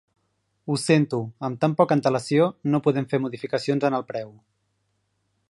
[0.69, 1.19] Ho sento,
[1.49, 4.35] amb tan poca antelació no podem fer modificacions en el preu.